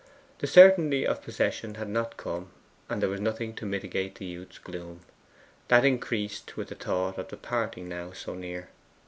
[0.39, 2.49] The certainty of possession had not come,
[2.89, 5.01] and there was nothing to mitigate the youth's gloom,
[5.67, 8.69] that increased with the thought of the parting now so near.